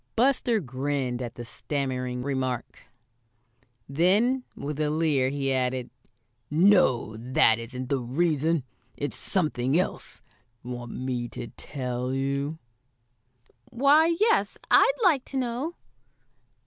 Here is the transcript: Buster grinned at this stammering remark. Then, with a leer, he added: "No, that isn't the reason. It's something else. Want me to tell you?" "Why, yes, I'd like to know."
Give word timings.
Buster 0.15 0.59
grinned 0.59 1.21
at 1.21 1.35
this 1.35 1.47
stammering 1.47 2.23
remark. 2.23 2.87
Then, 3.87 4.43
with 4.55 4.79
a 4.79 4.89
leer, 4.89 5.29
he 5.29 5.53
added: 5.53 5.91
"No, 6.49 7.15
that 7.17 7.59
isn't 7.59 7.89
the 7.89 7.99
reason. 7.99 8.63
It's 8.97 9.15
something 9.15 9.79
else. 9.79 10.19
Want 10.63 10.91
me 10.91 11.27
to 11.29 11.49
tell 11.49 12.15
you?" 12.15 12.57
"Why, 13.69 14.15
yes, 14.19 14.57
I'd 14.71 14.91
like 15.03 15.23
to 15.25 15.37
know." 15.37 15.75